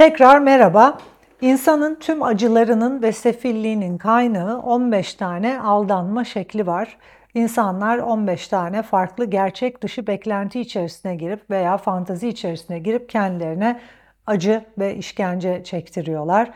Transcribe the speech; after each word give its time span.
Tekrar 0.00 0.38
merhaba. 0.38 0.98
İnsanın 1.40 1.94
tüm 1.94 2.22
acılarının 2.22 3.02
ve 3.02 3.12
sefilliğinin 3.12 3.98
kaynağı 3.98 4.58
15 4.58 5.14
tane 5.14 5.60
aldanma 5.60 6.24
şekli 6.24 6.66
var. 6.66 6.98
İnsanlar 7.34 7.98
15 7.98 8.48
tane 8.48 8.82
farklı 8.82 9.24
gerçek 9.24 9.82
dışı 9.82 10.06
beklenti 10.06 10.60
içerisine 10.60 11.16
girip 11.16 11.50
veya 11.50 11.76
fantazi 11.76 12.28
içerisine 12.28 12.78
girip 12.78 13.08
kendilerine 13.08 13.80
acı 14.26 14.64
ve 14.78 14.94
işkence 14.96 15.64
çektiriyorlar. 15.64 16.50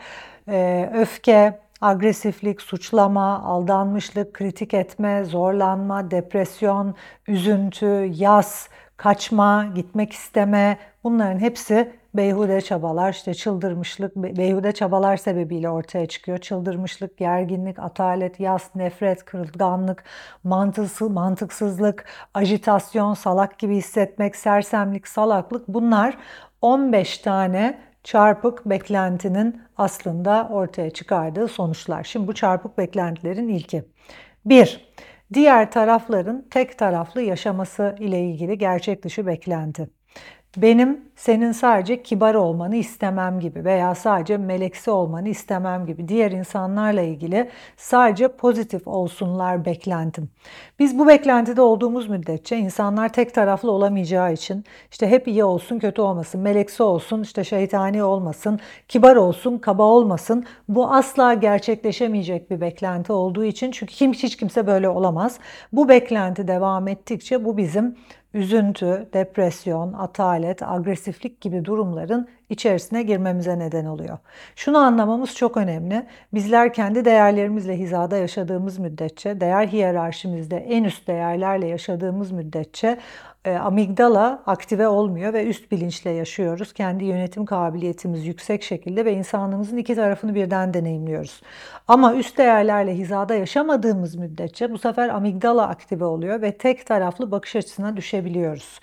Ee, 0.49 0.91
öfke, 0.95 1.59
agresiflik, 1.81 2.63
suçlama, 2.63 3.43
aldanmışlık, 3.43 4.35
kritik 4.35 4.75
etme, 4.75 5.25
zorlanma, 5.25 6.11
depresyon, 6.11 6.95
üzüntü, 7.29 8.11
yas, 8.17 8.69
kaçma, 8.97 9.67
gitmek 9.75 10.13
isteme 10.13 10.79
bunların 11.05 11.39
hepsi 11.39 12.04
beyhude 12.15 12.61
çabalar, 12.61 13.13
işte 13.13 13.35
çıldırmışlık, 13.35 14.17
beyhude 14.17 14.73
çabalar 14.73 15.17
sebebiyle 15.17 15.71
ortaya 15.71 16.07
çıkıyor. 16.07 16.39
Çıldırmışlık, 16.39 17.19
gerginlik, 17.19 17.79
atalet, 17.79 18.41
yas, 18.41 18.75
nefret, 18.75 19.25
kırılganlık, 19.25 20.05
mantıksız, 20.45 21.11
mantıksızlık, 21.11 22.05
ajitasyon, 22.35 23.15
salak 23.15 23.59
gibi 23.59 23.77
hissetmek, 23.77 24.37
sersemlik, 24.37 25.09
salaklık 25.09 25.69
bunlar 25.69 26.19
15 26.63 27.19
tane 27.19 27.79
çarpık 28.05 28.67
beklentinin 28.67 29.63
aslında 29.77 30.49
ortaya 30.53 30.91
çıkardığı 30.91 31.49
sonuçlar. 31.49 32.05
Şimdi 32.05 32.27
bu 32.27 32.35
çarpık 32.35 32.79
beklentilerin 32.79 33.49
ilki. 33.49 33.85
1. 34.45 34.95
Diğer 35.35 35.71
tarafların 35.71 36.47
tek 36.51 36.79
taraflı 36.79 37.23
yaşaması 37.23 37.97
ile 37.99 38.21
ilgili 38.21 38.59
gerçek 38.59 39.05
dışı 39.05 39.27
beklenti 39.27 39.89
benim 40.57 41.05
senin 41.17 41.53
sadece 41.53 42.03
kibar 42.03 42.35
olmanı 42.35 42.77
istemem 42.77 43.41
gibi 43.41 43.65
veya 43.65 43.95
sadece 43.95 44.37
meleksi 44.37 44.91
olmanı 44.91 45.29
istemem 45.29 45.87
gibi 45.87 46.09
diğer 46.09 46.33
insanlarla 46.33 47.03
ilgili 47.03 47.51
sadece 47.77 48.29
pozitif 48.29 48.89
olsunlar 48.89 49.65
beklentim. 49.65 50.29
Biz 50.79 50.99
bu 50.99 51.09
beklentide 51.09 51.61
olduğumuz 51.61 52.09
müddetçe 52.09 52.57
insanlar 52.57 53.13
tek 53.13 53.35
taraflı 53.35 53.71
olamayacağı 53.71 54.33
için 54.33 54.65
işte 54.91 55.11
hep 55.11 55.29
iyi 55.29 55.45
olsun 55.45 55.79
kötü 55.79 56.03
olmasın, 56.03 56.41
meleksi 56.41 56.83
olsun 56.83 57.23
işte 57.23 57.45
şeytani 57.45 58.03
olmasın, 58.03 58.61
kibar 58.89 59.17
olsun 59.17 59.59
kaba 59.59 59.83
olmasın 59.83 60.45
bu 60.69 60.93
asla 60.93 61.35
gerçekleşemeyecek 61.35 62.51
bir 62.51 62.61
beklenti 62.61 63.13
olduğu 63.13 63.45
için 63.45 63.71
çünkü 63.71 63.95
kim 63.95 64.13
hiç 64.13 64.37
kimse 64.37 64.67
böyle 64.67 64.89
olamaz. 64.89 65.39
Bu 65.73 65.89
beklenti 65.89 66.49
devam 66.49 66.89
ettikçe 66.89 67.45
bu 67.45 67.57
bizim 67.57 67.97
üzüntü, 68.35 69.09
depresyon, 69.13 69.93
atalet, 69.93 70.63
agresiflik 70.63 71.41
gibi 71.41 71.65
durumların 71.65 72.29
içerisine 72.51 73.03
girmemize 73.03 73.59
neden 73.59 73.85
oluyor. 73.85 74.19
Şunu 74.57 74.79
anlamamız 74.79 75.35
çok 75.35 75.57
önemli. 75.57 76.07
Bizler 76.35 76.73
kendi 76.73 77.05
değerlerimizle 77.05 77.79
hizada 77.79 78.17
yaşadığımız 78.17 78.79
müddetçe, 78.79 79.41
değer 79.41 79.67
hiyerarşimizde 79.67 80.57
en 80.57 80.85
üst 80.85 81.09
değerlerle 81.09 81.67
yaşadığımız 81.67 82.31
müddetçe 82.31 82.99
e, 83.45 83.53
amigdala 83.57 84.43
aktive 84.47 84.89
olmuyor 84.89 85.33
ve 85.33 85.47
üst 85.47 85.73
bilinçle 85.73 86.11
yaşıyoruz. 86.11 86.73
Kendi 86.73 87.05
yönetim 87.05 87.45
kabiliyetimiz 87.45 88.27
yüksek 88.27 88.63
şekilde 88.63 89.05
ve 89.05 89.13
insanlığımızın 89.13 89.77
iki 89.77 89.95
tarafını 89.95 90.35
birden 90.35 90.75
deneyimliyoruz. 90.75 91.43
Ama 91.89 92.15
üst 92.15 92.39
değerlerle 92.39 92.95
hizada 92.95 93.35
yaşamadığımız 93.35 94.15
müddetçe 94.15 94.73
bu 94.73 94.79
sefer 94.79 95.09
amigdala 95.09 95.69
aktive 95.69 96.05
oluyor 96.05 96.43
ve 96.43 96.53
tek 96.53 96.87
taraflı 96.87 97.31
bakış 97.31 97.57
açısına 97.57 97.97
düşebiliyoruz. 97.97 98.81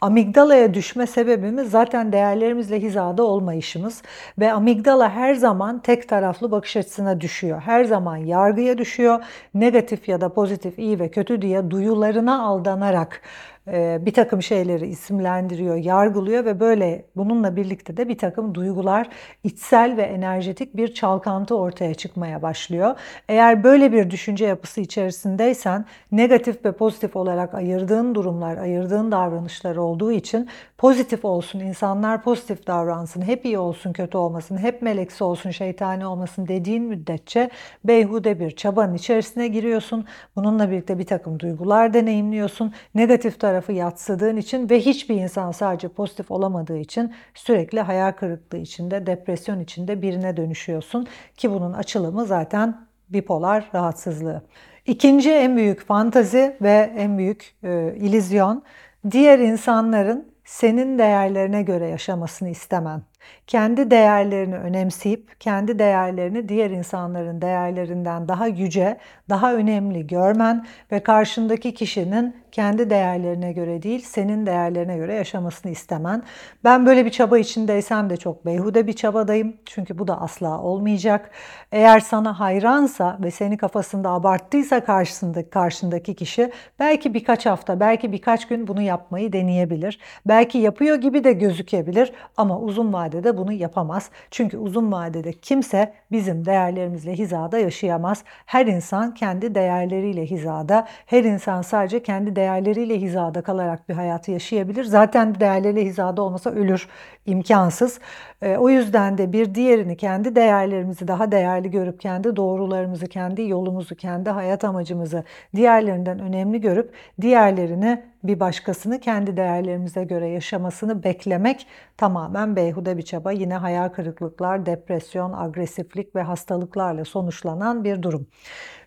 Amigdalaya 0.00 0.74
düşme 0.74 1.06
sebebimiz 1.06 1.70
zaten 1.70 2.12
değerlerimizle 2.12 2.80
hizada 2.80 3.03
olmayışımız 3.12 4.02
ve 4.38 4.52
amigdala 4.52 5.10
her 5.10 5.34
zaman 5.34 5.78
tek 5.78 6.08
taraflı 6.08 6.50
bakış 6.50 6.76
açısına 6.76 7.20
düşüyor. 7.20 7.60
Her 7.60 7.84
zaman 7.84 8.16
yargıya 8.16 8.78
düşüyor. 8.78 9.24
Negatif 9.54 10.08
ya 10.08 10.20
da 10.20 10.28
pozitif, 10.28 10.78
iyi 10.78 10.98
ve 10.98 11.10
kötü 11.10 11.42
diye 11.42 11.70
duyularına 11.70 12.42
aldanarak 12.42 13.20
bir 13.66 14.12
takım 14.12 14.42
şeyleri 14.42 14.86
isimlendiriyor, 14.86 15.76
yargılıyor 15.76 16.44
ve 16.44 16.60
böyle 16.60 17.04
bununla 17.16 17.56
birlikte 17.56 17.96
de 17.96 18.08
bir 18.08 18.18
takım 18.18 18.54
duygular, 18.54 19.08
içsel 19.44 19.96
ve 19.96 20.02
enerjetik 20.02 20.76
bir 20.76 20.94
çalkantı 20.94 21.56
ortaya 21.56 21.94
çıkmaya 21.94 22.42
başlıyor. 22.42 22.96
Eğer 23.28 23.64
böyle 23.64 23.92
bir 23.92 24.10
düşünce 24.10 24.46
yapısı 24.46 24.80
içerisindeysen 24.80 25.84
negatif 26.12 26.64
ve 26.64 26.72
pozitif 26.72 27.16
olarak 27.16 27.54
ayırdığın 27.54 28.14
durumlar, 28.14 28.56
ayırdığın 28.56 29.12
davranışlar 29.12 29.76
olduğu 29.76 30.12
için 30.12 30.48
pozitif 30.78 31.24
olsun, 31.24 31.60
insanlar 31.60 32.22
pozitif 32.22 32.66
davransın, 32.66 33.22
hep 33.22 33.44
iyi 33.44 33.58
olsun, 33.58 33.92
kötü 33.92 34.18
olmasın, 34.18 34.58
hep 34.58 34.82
meleksi 34.82 35.24
olsun, 35.24 35.50
şeytani 35.50 36.06
olmasın 36.06 36.48
dediğin 36.48 36.82
müddetçe 36.82 37.50
beyhude 37.84 38.40
bir 38.40 38.50
çabanın 38.50 38.94
içerisine 38.94 39.48
giriyorsun. 39.48 40.04
Bununla 40.36 40.70
birlikte 40.70 40.98
bir 40.98 41.06
takım 41.06 41.40
duygular 41.40 41.94
deneyimliyorsun. 41.94 42.72
Negatif 42.94 43.40
tarafı 43.40 43.53
yatsıdığın 43.72 44.36
için 44.36 44.70
ve 44.70 44.80
hiçbir 44.80 45.16
insan 45.16 45.50
sadece 45.50 45.88
pozitif 45.88 46.30
olamadığı 46.30 46.78
için 46.78 47.12
sürekli 47.34 47.80
hayal 47.80 48.12
kırıklığı 48.12 48.58
içinde, 48.58 49.06
depresyon 49.06 49.60
içinde 49.60 50.02
birine 50.02 50.36
dönüşüyorsun 50.36 51.06
ki 51.36 51.50
bunun 51.50 51.72
açılımı 51.72 52.26
zaten 52.26 52.86
bipolar 53.08 53.70
rahatsızlığı. 53.74 54.42
İkinci 54.86 55.30
en 55.30 55.56
büyük 55.56 55.86
fantazi 55.86 56.56
ve 56.62 56.92
en 56.96 57.18
büyük 57.18 57.54
e, 57.62 57.94
ilizyon 57.96 58.62
diğer 59.10 59.38
insanların 59.38 60.34
senin 60.44 60.98
değerlerine 60.98 61.62
göre 61.62 61.88
yaşamasını 61.88 62.48
istemen. 62.48 63.02
Kendi 63.46 63.90
değerlerini 63.90 64.56
önemseyip 64.56 65.40
kendi 65.40 65.78
değerlerini 65.78 66.48
diğer 66.48 66.70
insanların 66.70 67.42
değerlerinden 67.42 68.28
daha 68.28 68.46
yüce, 68.46 68.98
daha 69.28 69.54
önemli 69.54 70.06
görmen 70.06 70.66
ve 70.92 71.02
karşındaki 71.02 71.74
kişinin 71.74 72.36
kendi 72.54 72.90
değerlerine 72.90 73.52
göre 73.52 73.82
değil, 73.82 74.00
senin 74.00 74.46
değerlerine 74.46 74.96
göre 74.96 75.14
yaşamasını 75.14 75.72
istemen. 75.72 76.22
Ben 76.64 76.86
böyle 76.86 77.04
bir 77.04 77.10
çaba 77.10 77.38
içindeysem 77.38 78.10
de 78.10 78.16
çok 78.16 78.46
beyhude 78.46 78.86
bir 78.86 78.92
çabadayım. 78.92 79.56
Çünkü 79.66 79.98
bu 79.98 80.08
da 80.08 80.20
asla 80.20 80.60
olmayacak. 80.60 81.30
Eğer 81.72 82.00
sana 82.00 82.40
hayransa 82.40 83.18
ve 83.22 83.30
seni 83.30 83.56
kafasında 83.56 84.10
abarttıysa 84.10 84.84
karşısındaki, 84.84 85.50
karşındaki 85.50 86.14
kişi 86.14 86.52
belki 86.78 87.14
birkaç 87.14 87.46
hafta, 87.46 87.80
belki 87.80 88.12
birkaç 88.12 88.48
gün 88.48 88.66
bunu 88.66 88.82
yapmayı 88.82 89.32
deneyebilir. 89.32 89.98
Belki 90.26 90.58
yapıyor 90.58 90.96
gibi 90.96 91.24
de 91.24 91.32
gözükebilir 91.32 92.12
ama 92.36 92.58
uzun 92.58 92.92
vadede 92.92 93.36
bunu 93.36 93.52
yapamaz. 93.52 94.10
Çünkü 94.30 94.58
uzun 94.58 94.92
vadede 94.92 95.32
kimse 95.32 95.94
bizim 96.12 96.44
değerlerimizle 96.44 97.12
hizada 97.12 97.58
yaşayamaz. 97.58 98.24
Her 98.46 98.66
insan 98.66 99.14
kendi 99.14 99.54
değerleriyle 99.54 100.26
hizada. 100.26 100.86
Her 101.06 101.24
insan 101.24 101.62
sadece 101.62 102.02
kendi 102.02 102.36
değerleriyle 102.36 102.43
değerleriyle 102.44 103.00
hizada 103.00 103.42
kalarak 103.42 103.88
bir 103.88 103.94
hayatı 103.94 104.30
yaşayabilir. 104.30 104.84
Zaten 104.84 105.40
değerleriyle 105.40 105.84
hizada 105.84 106.22
olmasa 106.22 106.50
ölür, 106.50 106.88
imkansız. 107.26 108.00
E, 108.42 108.56
o 108.56 108.68
yüzden 108.68 109.18
de 109.18 109.32
bir 109.32 109.54
diğerini 109.54 109.96
kendi 109.96 110.36
değerlerimizi 110.36 111.08
daha 111.08 111.32
değerli 111.32 111.70
görüp 111.70 112.00
kendi 112.00 112.36
doğrularımızı, 112.36 113.06
kendi 113.06 113.48
yolumuzu, 113.48 113.94
kendi 113.94 114.30
hayat 114.30 114.64
amacımızı 114.64 115.24
diğerlerinden 115.56 116.18
önemli 116.18 116.60
görüp 116.60 116.94
diğerlerini 117.20 118.02
bir 118.24 118.40
başkasını 118.40 119.00
kendi 119.00 119.36
değerlerimize 119.36 120.04
göre 120.04 120.28
yaşamasını 120.28 121.04
beklemek 121.04 121.66
tamamen 121.96 122.56
beyhude 122.56 122.96
bir 122.96 123.02
çaba. 123.02 123.32
Yine 123.32 123.54
hayal 123.54 123.88
kırıklıklar, 123.88 124.66
depresyon, 124.66 125.32
agresiflik 125.32 126.16
ve 126.16 126.22
hastalıklarla 126.22 127.04
sonuçlanan 127.04 127.84
bir 127.84 128.02
durum. 128.02 128.26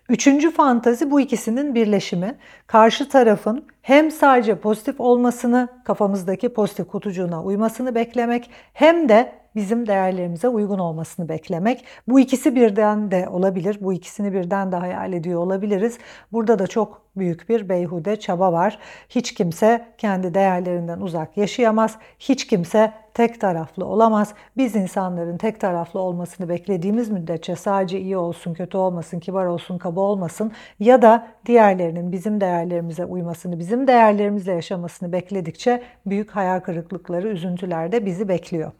Üçüncü 0.08 0.50
fantazi 0.50 1.10
bu 1.10 1.20
ikisinin 1.20 1.74
birleşimi. 1.74 2.36
Karşı 2.66 3.08
tarafın 3.08 3.64
hem 3.82 4.10
sadece 4.10 4.58
pozitif 4.60 5.00
olmasını, 5.00 5.68
kafamızdaki 5.84 6.48
pozitif 6.48 6.88
kutucuğuna 6.88 7.44
uymasını 7.44 7.94
beklemek 7.94 8.50
hem 8.72 9.08
de 9.08 9.32
bizim 9.58 9.86
değerlerimize 9.86 10.48
uygun 10.48 10.78
olmasını 10.78 11.28
beklemek. 11.28 11.84
Bu 12.08 12.20
ikisi 12.20 12.54
birden 12.54 13.10
de 13.10 13.28
olabilir. 13.28 13.78
Bu 13.80 13.92
ikisini 13.92 14.32
birden 14.32 14.72
de 14.72 14.76
hayal 14.76 15.12
ediyor 15.12 15.40
olabiliriz. 15.40 15.98
Burada 16.32 16.58
da 16.58 16.66
çok 16.66 17.02
büyük 17.16 17.48
bir 17.48 17.68
beyhude 17.68 18.16
çaba 18.16 18.52
var. 18.52 18.78
Hiç 19.08 19.34
kimse 19.34 19.86
kendi 19.98 20.34
değerlerinden 20.34 21.00
uzak 21.00 21.36
yaşayamaz. 21.36 21.96
Hiç 22.18 22.46
kimse 22.46 22.92
tek 23.14 23.40
taraflı 23.40 23.84
olamaz. 23.84 24.34
Biz 24.56 24.76
insanların 24.76 25.36
tek 25.36 25.60
taraflı 25.60 26.00
olmasını 26.00 26.48
beklediğimiz 26.48 27.08
müddetçe 27.08 27.56
sadece 27.56 28.00
iyi 28.00 28.16
olsun, 28.16 28.54
kötü 28.54 28.76
olmasın, 28.76 29.20
kibar 29.20 29.46
olsun, 29.46 29.78
kaba 29.78 30.00
olmasın 30.00 30.52
ya 30.80 31.02
da 31.02 31.26
diğerlerinin 31.46 32.12
bizim 32.12 32.40
değerlerimize 32.40 33.04
uymasını, 33.04 33.58
bizim 33.58 33.86
değerlerimizle 33.86 34.52
yaşamasını 34.52 35.12
bekledikçe 35.12 35.82
büyük 36.06 36.30
hayal 36.30 36.60
kırıklıkları, 36.60 37.28
üzüntüler 37.28 37.92
de 37.92 38.06
bizi 38.06 38.28
bekliyor. 38.28 38.72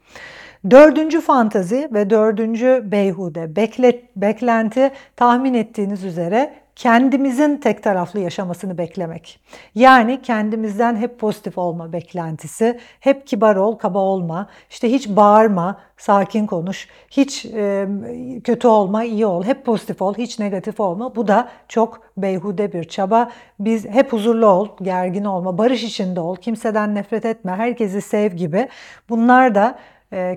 Dördüncü 0.71 1.21
fantazi 1.21 1.89
ve 1.93 2.11
dördüncü 2.11 2.83
beyhude 2.85 3.57
bekle, 3.57 4.03
beklenti 4.17 4.91
tahmin 5.17 5.55
ettiğiniz 5.55 6.05
üzere 6.05 6.55
kendimizin 6.79 7.57
tek 7.57 7.83
taraflı 7.83 8.21
yaşamasını 8.21 8.79
beklemek. 8.79 9.41
Yani 9.75 10.23
kendimizden 10.23 10.97
hep 10.97 11.19
pozitif 11.19 11.59
olma 11.59 11.93
beklentisi, 11.93 12.79
hep 13.01 13.27
kibar 13.27 13.57
ol, 13.57 13.77
kaba 13.77 13.99
olma, 13.99 14.49
işte 14.71 14.93
hiç 14.93 15.09
bağırma, 15.09 15.81
sakin 15.97 16.47
konuş, 16.47 16.89
hiç 17.11 17.45
e, 17.45 17.89
kötü 18.45 18.69
olma, 18.69 19.05
iyi 19.05 19.27
ol, 19.27 19.45
hep 19.45 19.65
pozitif 19.65 20.03
ol, 20.03 20.15
hiç 20.15 20.39
negatif 20.39 20.81
olma. 20.81 21.17
Bu 21.17 21.29
da 21.29 21.49
çok 21.69 22.01
beyhude 22.17 22.73
bir 22.73 22.85
çaba. 22.85 23.31
Biz 23.61 23.87
hep 23.87 24.13
huzurlu 24.13 24.47
ol, 24.47 24.69
gergin 24.83 25.25
olma, 25.25 25.59
barış 25.59 25.83
içinde 25.83 26.21
ol, 26.21 26.37
kimseden 26.37 26.95
nefret 26.95 27.25
etme, 27.25 27.53
herkesi 27.53 28.01
sev 28.01 28.33
gibi. 28.33 28.69
Bunlar 29.09 29.55
da 29.55 29.79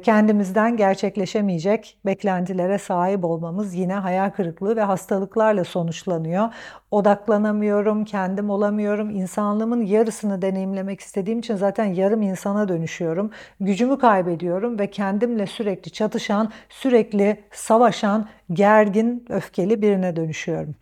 kendimizden 0.03 0.77
gerçekleşemeyecek 0.77 1.97
beklentilere 2.05 2.77
sahip 2.77 3.25
olmamız 3.25 3.73
yine 3.73 3.93
hayal 3.93 4.29
kırıklığı 4.29 4.75
ve 4.75 4.81
hastalıklarla 4.81 5.63
sonuçlanıyor. 5.63 6.49
Odaklanamıyorum, 6.91 8.05
kendim 8.05 8.49
olamıyorum. 8.49 9.09
İnsanlığımın 9.09 9.81
yarısını 9.81 10.41
deneyimlemek 10.41 10.99
istediğim 10.99 11.39
için 11.39 11.55
zaten 11.55 11.85
yarım 11.85 12.21
insana 12.21 12.67
dönüşüyorum. 12.67 13.31
Gücümü 13.59 13.99
kaybediyorum 13.99 14.79
ve 14.79 14.89
kendimle 14.89 15.45
sürekli 15.45 15.91
çatışan, 15.91 16.51
sürekli 16.69 17.43
savaşan, 17.51 18.27
gergin, 18.53 19.25
öfkeli 19.29 19.81
birine 19.81 20.15
dönüşüyorum. 20.15 20.75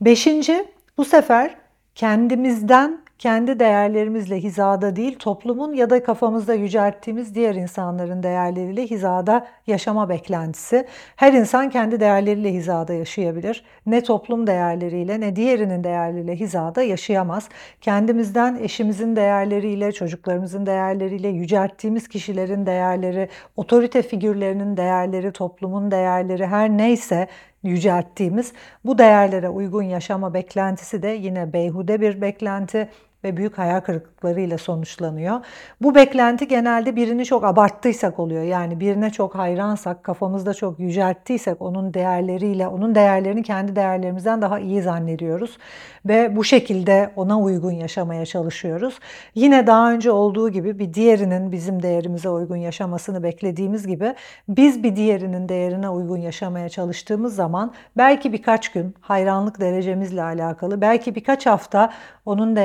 Beşinci, 0.00 0.64
bu 0.98 1.04
sefer 1.04 1.56
kendimizden 1.94 3.00
kendi 3.20 3.60
değerlerimizle 3.60 4.36
hizada 4.36 4.96
değil, 4.96 5.18
toplumun 5.18 5.72
ya 5.74 5.90
da 5.90 6.02
kafamızda 6.02 6.54
yücelttiğimiz 6.54 7.34
diğer 7.34 7.54
insanların 7.54 8.22
değerleriyle 8.22 8.86
hizada 8.86 9.46
yaşama 9.66 10.08
beklentisi. 10.08 10.86
Her 11.16 11.32
insan 11.32 11.70
kendi 11.70 12.00
değerleriyle 12.00 12.52
hizada 12.52 12.92
yaşayabilir. 12.94 13.64
Ne 13.86 14.02
toplum 14.02 14.46
değerleriyle 14.46 15.20
ne 15.20 15.36
diğerinin 15.36 15.84
değerleriyle 15.84 16.36
hizada 16.36 16.82
yaşayamaz. 16.82 17.48
Kendimizden 17.80 18.58
eşimizin 18.62 19.16
değerleriyle, 19.16 19.92
çocuklarımızın 19.92 20.66
değerleriyle, 20.66 21.28
yücelttiğimiz 21.28 22.08
kişilerin 22.08 22.66
değerleri, 22.66 23.28
otorite 23.56 24.02
figürlerinin 24.02 24.76
değerleri, 24.76 25.32
toplumun 25.32 25.90
değerleri 25.90 26.46
her 26.46 26.70
neyse 26.70 27.28
yücelttiğimiz 27.62 28.52
bu 28.84 28.98
değerlere 28.98 29.48
uygun 29.48 29.82
yaşama 29.82 30.34
beklentisi 30.34 31.02
de 31.02 31.08
yine 31.08 31.52
beyhude 31.52 32.00
bir 32.00 32.20
beklenti 32.20 32.88
ve 33.24 33.36
büyük 33.36 33.58
hayal 33.58 33.80
kırıklıklarıyla 33.80 34.58
sonuçlanıyor. 34.58 35.40
Bu 35.80 35.94
beklenti 35.94 36.48
genelde 36.48 36.96
birini 36.96 37.24
çok 37.24 37.44
abarttıysak 37.44 38.18
oluyor. 38.18 38.42
Yani 38.42 38.80
birine 38.80 39.10
çok 39.10 39.34
hayransak, 39.34 40.04
kafamızda 40.04 40.54
çok 40.54 40.80
yücelttiysek 40.80 41.62
onun 41.62 41.94
değerleriyle, 41.94 42.68
onun 42.68 42.94
değerlerini 42.94 43.42
kendi 43.42 43.76
değerlerimizden 43.76 44.42
daha 44.42 44.58
iyi 44.58 44.82
zannediyoruz. 44.82 45.58
Ve 46.04 46.36
bu 46.36 46.44
şekilde 46.44 47.10
ona 47.16 47.40
uygun 47.40 47.72
yaşamaya 47.72 48.26
çalışıyoruz. 48.26 48.98
Yine 49.34 49.66
daha 49.66 49.92
önce 49.92 50.10
olduğu 50.10 50.48
gibi 50.50 50.78
bir 50.78 50.94
diğerinin 50.94 51.52
bizim 51.52 51.82
değerimize 51.82 52.28
uygun 52.28 52.56
yaşamasını 52.56 53.22
beklediğimiz 53.22 53.86
gibi 53.86 54.14
biz 54.48 54.82
bir 54.82 54.96
diğerinin 54.96 55.48
değerine 55.48 55.88
uygun 55.88 56.16
yaşamaya 56.18 56.68
çalıştığımız 56.68 57.34
zaman 57.34 57.72
belki 57.96 58.32
birkaç 58.32 58.72
gün 58.72 58.94
hayranlık 59.00 59.60
derecemizle 59.60 60.22
alakalı, 60.22 60.80
belki 60.80 61.14
birkaç 61.14 61.46
hafta 61.46 61.90
onun 62.24 62.56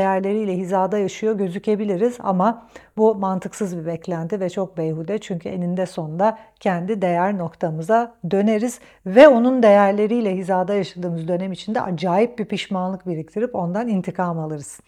değerleriyle 0.46 0.64
hizada 0.64 0.98
yaşıyor 0.98 1.38
gözükebiliriz 1.38 2.18
ama 2.20 2.68
bu 2.98 3.16
mantıksız 3.16 3.78
bir 3.78 3.86
beklenti 3.86 4.40
ve 4.40 4.50
çok 4.50 4.78
beyhude 4.78 5.18
çünkü 5.18 5.50
eninde 5.50 5.86
sonunda 5.86 6.38
kendi 6.60 7.02
değer 7.02 7.38
noktamıza 7.38 8.14
döneriz 8.32 8.80
ve 9.06 9.28
onun 9.28 9.64
değerleriyle 9.64 10.36
hizada 10.36 10.74
yaşadığımız 10.74 11.28
dönem 11.28 11.52
içinde 11.52 11.82
acayip 11.82 12.40
bir 12.40 12.46
pişmanlık 12.46 13.08
biriktirip 13.08 13.56
ondan 13.56 13.88
intikam 13.88 14.40
alırız. 14.40 14.80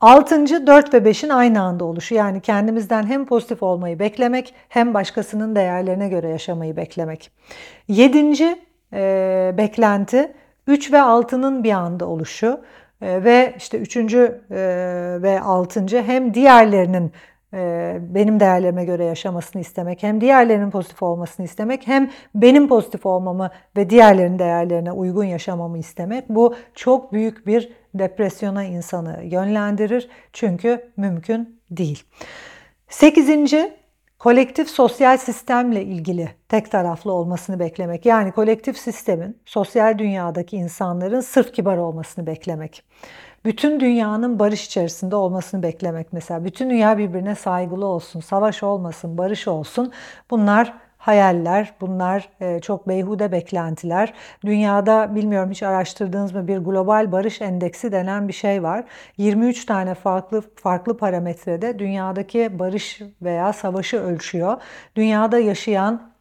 Altıncı, 0.00 0.66
dört 0.66 0.94
ve 0.94 1.04
beşin 1.04 1.28
aynı 1.28 1.62
anda 1.62 1.84
oluşu. 1.84 2.14
Yani 2.14 2.40
kendimizden 2.40 3.06
hem 3.06 3.26
pozitif 3.26 3.62
olmayı 3.62 3.98
beklemek 3.98 4.54
hem 4.68 4.94
başkasının 4.94 5.56
değerlerine 5.56 6.08
göre 6.08 6.28
yaşamayı 6.28 6.76
beklemek. 6.76 7.30
Yedinci 7.88 8.56
e, 8.92 9.54
beklenti, 9.56 10.32
üç 10.66 10.92
ve 10.92 11.00
altının 11.00 11.64
bir 11.64 11.72
anda 11.72 12.06
oluşu. 12.06 12.60
Ee, 13.02 13.24
ve 13.24 13.54
işte 13.58 13.78
üçüncü 13.78 14.40
e, 14.50 14.56
ve 15.22 15.40
altıncı 15.40 16.02
hem 16.02 16.34
diğerlerinin 16.34 17.12
e, 17.54 17.96
benim 18.00 18.40
değerlerime 18.40 18.84
göre 18.84 19.04
yaşamasını 19.04 19.62
istemek, 19.62 20.02
hem 20.02 20.20
diğerlerinin 20.20 20.70
pozitif 20.70 21.02
olmasını 21.02 21.46
istemek, 21.46 21.86
hem 21.86 22.10
benim 22.34 22.68
pozitif 22.68 23.06
olmamı 23.06 23.50
ve 23.76 23.90
diğerlerinin 23.90 24.38
değerlerine 24.38 24.92
uygun 24.92 25.24
yaşamamı 25.24 25.78
istemek. 25.78 26.28
Bu 26.28 26.54
çok 26.74 27.12
büyük 27.12 27.46
bir 27.46 27.72
depresyona 27.94 28.64
insanı 28.64 29.24
yönlendirir. 29.24 30.08
Çünkü 30.32 30.90
mümkün 30.96 31.60
değil. 31.70 32.04
Sekizinci, 32.88 33.76
kolektif 34.18 34.70
sosyal 34.70 35.16
sistemle 35.18 35.84
ilgili 35.84 36.28
tek 36.48 36.70
taraflı 36.70 37.12
olmasını 37.12 37.58
beklemek. 37.58 38.06
Yani 38.06 38.32
kolektif 38.32 38.78
sistemin 38.78 39.38
sosyal 39.44 39.98
dünyadaki 39.98 40.56
insanların 40.56 41.20
sırf 41.20 41.52
kibar 41.52 41.76
olmasını 41.76 42.26
beklemek. 42.26 42.82
Bütün 43.44 43.80
dünyanın 43.80 44.38
barış 44.38 44.66
içerisinde 44.66 45.16
olmasını 45.16 45.62
beklemek 45.62 46.12
mesela. 46.12 46.44
Bütün 46.44 46.70
dünya 46.70 46.98
birbirine 46.98 47.34
saygılı 47.34 47.86
olsun, 47.86 48.20
savaş 48.20 48.62
olmasın, 48.62 49.18
barış 49.18 49.48
olsun. 49.48 49.92
Bunlar 50.30 50.85
hayaller, 51.06 51.74
bunlar 51.80 52.28
e, 52.40 52.60
çok 52.60 52.88
beyhude 52.88 53.32
beklentiler. 53.32 54.14
Dünyada 54.44 55.14
bilmiyorum 55.14 55.50
hiç 55.50 55.62
araştırdığınız 55.62 56.34
mı 56.34 56.48
bir 56.48 56.58
global 56.58 57.12
barış 57.12 57.40
endeksi 57.40 57.92
denen 57.92 58.28
bir 58.28 58.32
şey 58.32 58.62
var. 58.62 58.84
23 59.18 59.66
tane 59.66 59.94
farklı 59.94 60.42
farklı 60.56 60.96
parametrede 60.96 61.78
dünyadaki 61.78 62.58
barış 62.58 63.00
veya 63.22 63.52
savaşı 63.52 64.00
ölçüyor. 64.00 64.62
Dünyada 64.96 65.38
yaşayan 65.38 66.15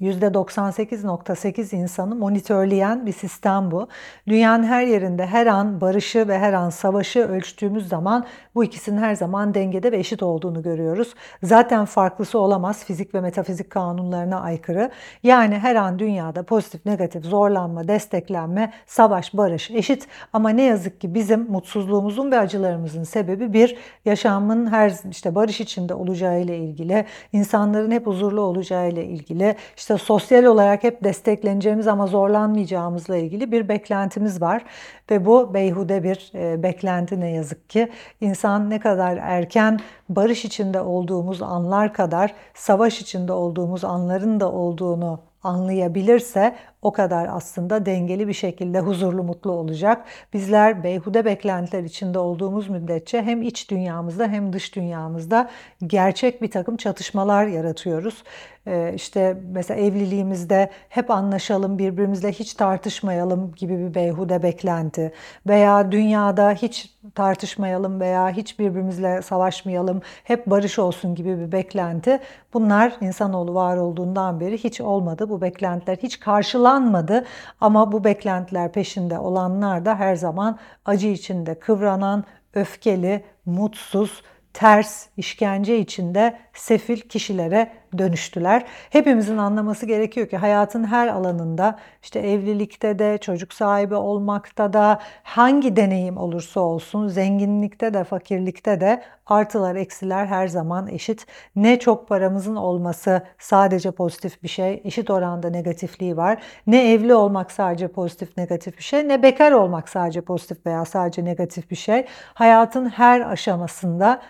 %98.8 0.00 1.76
insanı 1.76 2.14
monitörleyen 2.14 3.06
bir 3.06 3.12
sistem 3.12 3.70
bu. 3.70 3.88
Dünyanın 4.28 4.64
her 4.64 4.86
yerinde 4.86 5.26
her 5.26 5.46
an 5.46 5.80
barışı 5.80 6.28
ve 6.28 6.38
her 6.38 6.52
an 6.52 6.70
savaşı 6.70 7.28
ölçtüğümüz 7.28 7.88
zaman 7.88 8.26
bu 8.54 8.64
ikisinin 8.64 8.98
her 8.98 9.14
zaman 9.14 9.54
dengede 9.54 9.92
ve 9.92 9.98
eşit 9.98 10.22
olduğunu 10.22 10.62
görüyoruz. 10.62 11.14
Zaten 11.42 11.84
farklısı 11.84 12.38
olamaz 12.38 12.84
fizik 12.84 13.14
ve 13.14 13.20
metafizik 13.20 13.70
kanunlarına 13.70 14.40
aykırı. 14.40 14.90
Yani 15.22 15.58
her 15.58 15.76
an 15.76 15.98
dünyada 15.98 16.42
pozitif, 16.42 16.86
negatif, 16.86 17.24
zorlanma, 17.24 17.88
desteklenme, 17.88 18.72
savaş, 18.86 19.34
barış 19.34 19.70
eşit 19.70 20.08
ama 20.32 20.50
ne 20.50 20.62
yazık 20.62 21.00
ki 21.00 21.14
bizim 21.14 21.50
mutsuzluğumuzun 21.50 22.30
ve 22.30 22.38
acılarımızın 22.38 23.04
sebebi 23.04 23.52
bir 23.52 23.76
yaşamın 24.04 24.66
her 24.66 24.92
işte 25.10 25.34
barış 25.34 25.60
içinde 25.60 25.94
olacağı 25.94 26.40
ile 26.40 26.58
ilgili, 26.58 27.04
insanların 27.32 27.90
hep 27.90 28.06
huzurlu 28.06 28.40
olacağı 28.40 28.88
ile 28.88 29.04
ilgili, 29.04 29.56
sosyal 29.84 30.44
olarak 30.44 30.84
hep 30.84 31.04
destekleneceğimiz 31.04 31.86
ama 31.86 32.06
zorlanmayacağımızla 32.06 33.16
ilgili 33.16 33.52
bir 33.52 33.68
beklentimiz 33.68 34.40
var 34.42 34.64
ve 35.10 35.26
bu 35.26 35.54
beyhude 35.54 36.02
bir 36.02 36.30
e, 36.34 36.62
beklenti 36.62 37.20
ne 37.20 37.30
yazık 37.30 37.70
ki. 37.70 37.92
İnsan 38.20 38.70
ne 38.70 38.80
kadar 38.80 39.16
erken 39.16 39.80
barış 40.08 40.44
içinde 40.44 40.80
olduğumuz 40.80 41.42
anlar 41.42 41.92
kadar 41.94 42.34
savaş 42.54 43.00
içinde 43.00 43.32
olduğumuz 43.32 43.84
anların 43.84 44.40
da 44.40 44.52
olduğunu 44.52 45.20
anlayabilirse 45.44 46.56
o 46.82 46.92
kadar 46.92 47.28
aslında 47.30 47.86
dengeli 47.86 48.28
bir 48.28 48.32
şekilde 48.32 48.80
huzurlu 48.80 49.22
mutlu 49.22 49.50
olacak. 49.52 50.04
Bizler 50.32 50.84
beyhude 50.84 51.24
beklentiler 51.24 51.84
içinde 51.84 52.18
olduğumuz 52.18 52.68
müddetçe 52.68 53.22
hem 53.22 53.42
iç 53.42 53.70
dünyamızda 53.70 54.28
hem 54.28 54.52
dış 54.52 54.76
dünyamızda 54.76 55.50
gerçek 55.86 56.42
bir 56.42 56.50
takım 56.50 56.76
çatışmalar 56.76 57.46
yaratıyoruz. 57.46 58.22
e, 58.66 58.92
işte 58.94 59.36
mesela 59.52 59.80
evliliğimizde 59.80 60.70
hep 60.88 61.10
anlaşalım, 61.10 61.78
birbirimizle 61.78 62.32
hiç 62.32 62.54
tartışmayalım 62.54 63.52
gibi 63.52 63.78
bir 63.78 63.94
beyhude 63.94 64.42
beklenti 64.42 65.12
veya 65.46 65.92
dünyada 65.92 66.52
hiç 66.52 66.94
tartışmayalım 67.14 68.00
veya 68.00 68.30
hiç 68.30 68.58
birbirimizle 68.58 69.22
savaşmayalım, 69.22 70.02
hep 70.24 70.46
barış 70.46 70.78
olsun 70.78 71.14
gibi 71.14 71.38
bir 71.38 71.52
beklenti. 71.52 72.20
Bunlar 72.54 72.96
insanoğlu 73.00 73.54
var 73.54 73.76
olduğundan 73.76 74.40
beri 74.40 74.58
hiç 74.64 74.80
olmadı. 74.80 75.28
Bu 75.30 75.40
beklentiler 75.40 75.96
hiç 75.96 76.20
karşılanmadı 76.20 77.24
ama 77.60 77.92
bu 77.92 78.04
beklentiler 78.04 78.72
peşinde 78.72 79.18
olanlar 79.18 79.84
da 79.84 79.96
her 79.96 80.16
zaman 80.16 80.58
acı 80.84 81.08
içinde 81.08 81.58
kıvranan, 81.58 82.24
öfkeli, 82.54 83.24
mutsuz, 83.46 84.22
ters, 84.52 85.06
işkence 85.16 85.78
içinde 85.78 86.38
sefil 86.52 87.00
kişilere 87.00 87.72
dönüştüler. 87.98 88.64
Hepimizin 88.90 89.38
anlaması 89.38 89.86
gerekiyor 89.86 90.28
ki 90.28 90.36
hayatın 90.36 90.84
her 90.84 91.08
alanında 91.08 91.78
işte 92.02 92.18
evlilikte 92.18 92.98
de, 92.98 93.18
çocuk 93.18 93.52
sahibi 93.52 93.94
olmakta 93.94 94.72
da, 94.72 94.98
hangi 95.22 95.76
deneyim 95.76 96.16
olursa 96.16 96.60
olsun, 96.60 97.08
zenginlikte 97.08 97.94
de, 97.94 98.04
fakirlikte 98.04 98.80
de 98.80 99.02
artılar, 99.26 99.76
eksiler 99.76 100.26
her 100.26 100.48
zaman 100.48 100.88
eşit. 100.88 101.26
Ne 101.56 101.78
çok 101.78 102.08
paramızın 102.08 102.56
olması 102.56 103.22
sadece 103.38 103.90
pozitif 103.90 104.42
bir 104.42 104.48
şey, 104.48 104.80
eşit 104.84 105.10
oranda 105.10 105.50
negatifliği 105.50 106.16
var. 106.16 106.42
Ne 106.66 106.92
evli 106.92 107.14
olmak 107.14 107.52
sadece 107.52 107.88
pozitif, 107.88 108.36
negatif 108.36 108.78
bir 108.78 108.82
şey, 108.82 109.08
ne 109.08 109.22
bekar 109.22 109.52
olmak 109.52 109.88
sadece 109.88 110.20
pozitif 110.20 110.66
veya 110.66 110.84
sadece 110.84 111.24
negatif 111.24 111.70
bir 111.70 111.76
şey. 111.76 112.06
Hayatın 112.34 112.86
her 112.88 113.20
aşamasında 113.20 114.20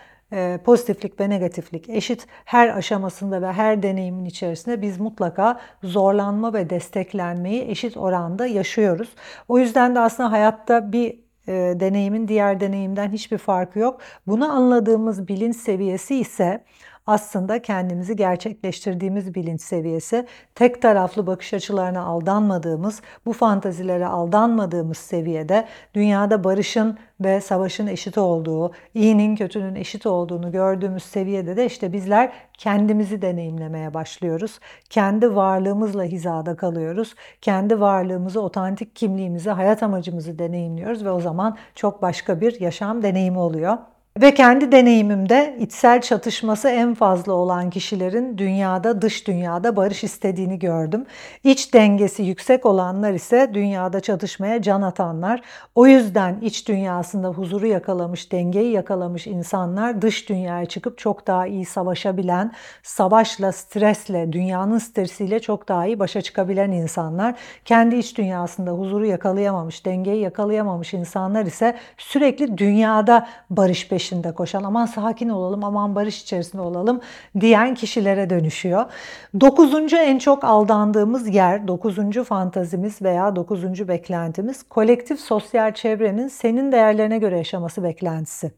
pozitiflik 0.65 1.19
ve 1.19 1.29
negatiflik 1.29 1.89
eşit. 1.89 2.27
Her 2.45 2.77
aşamasında 2.77 3.41
ve 3.41 3.51
her 3.51 3.83
deneyimin 3.83 4.25
içerisinde 4.25 4.81
biz 4.81 4.99
mutlaka 4.99 5.59
zorlanma 5.83 6.53
ve 6.53 6.69
desteklenmeyi 6.69 7.69
eşit 7.69 7.97
oranda 7.97 8.45
yaşıyoruz. 8.45 9.09
O 9.47 9.59
yüzden 9.59 9.95
de 9.95 9.99
aslında 9.99 10.31
hayatta 10.31 10.91
bir 10.91 11.19
e, 11.47 11.53
deneyimin 11.79 12.27
diğer 12.27 12.59
deneyimden 12.59 13.09
hiçbir 13.11 13.37
farkı 13.37 13.79
yok. 13.79 14.01
Bunu 14.27 14.51
anladığımız 14.51 15.27
bilinç 15.27 15.55
seviyesi 15.55 16.15
ise 16.15 16.63
aslında 17.07 17.61
kendimizi 17.61 18.15
gerçekleştirdiğimiz 18.15 19.35
bilinç 19.35 19.61
seviyesi, 19.61 20.25
tek 20.55 20.81
taraflı 20.81 21.27
bakış 21.27 21.53
açılarına 21.53 22.01
aldanmadığımız, 22.01 23.01
bu 23.25 23.33
fantazilere 23.33 24.05
aldanmadığımız 24.05 24.97
seviyede 24.97 25.65
dünyada 25.93 26.43
barışın 26.43 26.97
ve 27.21 27.41
savaşın 27.41 27.87
eşit 27.87 28.17
olduğu, 28.17 28.71
iyinin 28.93 29.35
kötünün 29.35 29.75
eşit 29.75 30.05
olduğunu 30.05 30.51
gördüğümüz 30.51 31.03
seviyede 31.03 31.57
de 31.57 31.65
işte 31.65 31.93
bizler 31.93 32.31
kendimizi 32.57 33.21
deneyimlemeye 33.21 33.93
başlıyoruz. 33.93 34.59
Kendi 34.89 35.35
varlığımızla 35.35 36.03
hizada 36.03 36.55
kalıyoruz. 36.55 37.15
Kendi 37.41 37.79
varlığımızı, 37.79 38.41
otantik 38.41 38.95
kimliğimizi, 38.95 39.49
hayat 39.49 39.83
amacımızı 39.83 40.39
deneyimliyoruz 40.39 41.05
ve 41.05 41.11
o 41.11 41.19
zaman 41.19 41.57
çok 41.75 42.01
başka 42.01 42.41
bir 42.41 42.61
yaşam 42.61 43.03
deneyimi 43.03 43.39
oluyor. 43.39 43.77
Ve 44.21 44.33
kendi 44.33 44.71
deneyimimde 44.71 45.55
içsel 45.59 46.01
çatışması 46.01 46.69
en 46.69 46.93
fazla 46.93 47.33
olan 47.33 47.69
kişilerin 47.69 48.37
dünyada, 48.37 49.01
dış 49.01 49.27
dünyada 49.27 49.75
barış 49.75 50.03
istediğini 50.03 50.59
gördüm. 50.59 51.05
İç 51.43 51.73
dengesi 51.73 52.23
yüksek 52.23 52.65
olanlar 52.65 53.13
ise 53.13 53.51
dünyada 53.53 53.99
çatışmaya 53.99 54.61
can 54.61 54.81
atanlar. 54.81 55.41
O 55.75 55.87
yüzden 55.87 56.39
iç 56.41 56.67
dünyasında 56.67 57.27
huzuru 57.27 57.67
yakalamış, 57.67 58.31
dengeyi 58.31 58.71
yakalamış 58.71 59.27
insanlar 59.27 60.01
dış 60.01 60.29
dünyaya 60.29 60.65
çıkıp 60.65 60.97
çok 60.97 61.27
daha 61.27 61.47
iyi 61.47 61.65
savaşabilen, 61.65 62.51
savaşla, 62.83 63.51
stresle, 63.51 64.33
dünyanın 64.33 64.77
stresiyle 64.77 65.39
çok 65.39 65.67
daha 65.67 65.85
iyi 65.85 65.99
başa 65.99 66.21
çıkabilen 66.21 66.71
insanlar. 66.71 67.35
Kendi 67.65 67.95
iç 67.95 68.17
dünyasında 68.17 68.71
huzuru 68.71 69.05
yakalayamamış, 69.05 69.85
dengeyi 69.85 70.21
yakalayamamış 70.21 70.93
insanlar 70.93 71.45
ise 71.45 71.75
sürekli 71.97 72.57
dünyada 72.57 73.27
barış 73.49 73.87
peşinde 73.87 74.04
peşinde 74.05 74.31
koşan, 74.31 74.63
aman 74.63 74.85
sakin 74.85 75.29
olalım, 75.29 75.63
aman 75.63 75.95
barış 75.95 76.21
içerisinde 76.21 76.61
olalım 76.61 77.01
diyen 77.39 77.75
kişilere 77.75 78.29
dönüşüyor. 78.29 78.85
Dokuzuncu 79.41 79.97
en 79.97 80.17
çok 80.17 80.43
aldandığımız 80.43 81.27
yer, 81.35 81.67
dokuzuncu 81.67 82.23
fantazimiz 82.23 83.01
veya 83.01 83.35
dokuzuncu 83.35 83.87
beklentimiz 83.87 84.63
kolektif 84.63 85.19
sosyal 85.19 85.73
çevrenin 85.73 86.27
senin 86.27 86.71
değerlerine 86.71 87.17
göre 87.17 87.37
yaşaması 87.37 87.83
beklentisi. 87.83 88.51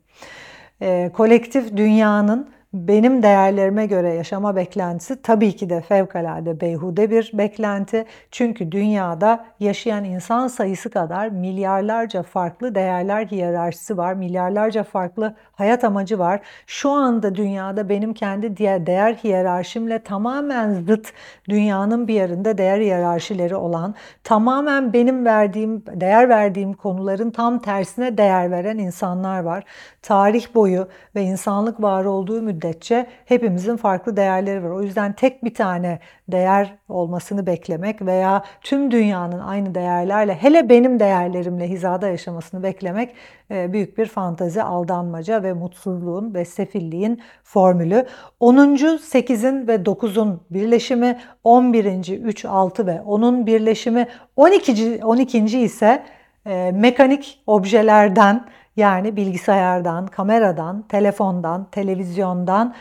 E, 0.82 1.12
kolektif 1.14 1.78
dünyanın 1.78 2.50
benim 2.74 3.24
değerlerime 3.24 3.86
göre 3.86 4.14
yaşama 4.14 4.56
beklentisi 4.56 5.22
tabii 5.22 5.56
ki 5.56 5.70
de 5.70 5.82
fevkalade 5.82 6.62
beyhude 6.62 7.12
bir 7.12 7.32
beklenti. 7.34 8.06
Çünkü 8.32 8.72
dünyada 8.72 9.46
yaşayan 9.60 10.04
insan 10.04 10.48
sayısı 10.48 10.90
kadar 10.90 11.30
milyarlarca 11.30 12.24
farklı 12.24 12.76
değerler 12.76 13.26
hiyerarşisi 13.26 13.98
var. 13.98 14.14
Milyarlarca 14.14 14.84
farklı 14.84 15.36
hayat 15.54 15.84
amacı 15.84 16.20
var. 16.20 16.42
Şu 16.68 16.90
anda 16.90 17.36
dünyada 17.36 17.90
benim 17.90 18.14
kendi 18.14 18.58
değer 18.58 19.14
hiyerarşimle 19.14 20.00
tamamen 20.00 20.74
zıt 20.74 21.14
dünyanın 21.50 22.08
bir 22.08 22.14
yerinde 22.14 22.58
değer 22.58 22.80
hiyerarşileri 22.80 23.56
olan, 23.56 23.96
tamamen 24.24 24.94
benim 24.94 25.26
verdiğim, 25.26 25.84
değer 25.88 26.30
verdiğim 26.30 26.74
konuların 26.74 27.32
tam 27.32 27.60
tersine 27.60 28.18
değer 28.18 28.52
veren 28.52 28.78
insanlar 28.78 29.40
var. 29.40 29.64
Tarih 30.02 30.56
boyu 30.56 30.88
ve 31.16 31.22
insanlık 31.22 31.82
var 31.82 32.06
olduğu 32.06 32.42
müddetçe 32.42 32.57
müddetçe 32.58 33.06
hepimizin 33.26 33.78
farklı 33.78 34.18
değerleri 34.18 34.64
var. 34.64 34.70
O 34.70 34.82
yüzden 34.82 35.14
tek 35.14 35.44
bir 35.44 35.54
tane 35.54 36.00
değer 36.28 36.76
olmasını 36.90 37.46
beklemek 37.46 38.02
veya 38.02 38.44
tüm 38.62 38.92
dünyanın 38.92 39.40
aynı 39.40 39.76
değerlerle 39.76 40.34
hele 40.34 40.70
benim 40.70 41.00
değerlerimle 41.00 41.70
hizada 41.70 42.08
yaşamasını 42.08 42.64
beklemek 42.64 43.16
e, 43.52 43.74
büyük 43.74 43.98
bir 43.98 44.06
fantazi, 44.06 44.64
aldanmaca 44.64 45.44
ve 45.44 45.54
mutsuzluğun 45.54 46.34
ve 46.34 46.46
sefilliğin 46.46 47.22
formülü. 47.44 48.06
10. 48.40 48.58
8'in 48.58 49.68
ve 49.68 49.76
9'un 49.76 50.42
birleşimi, 50.50 51.20
11. 51.44 52.20
3, 52.24 52.46
6 52.46 52.88
ve 52.88 52.92
10'un 52.92 53.46
birleşimi, 53.46 54.08
12. 54.36 55.00
12. 55.04 55.60
ise 55.60 56.04
e, 56.46 56.72
mekanik 56.74 57.40
objelerden 57.48 58.46
yani 58.78 59.16
bilgisayardan, 59.16 60.08
kameradan, 60.08 60.82
telefondan, 60.82 61.68
televizyondan 61.72 62.74